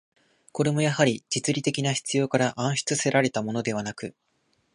[0.51, 4.15] これもやはり、実利的な必要から案出せられたものではなく、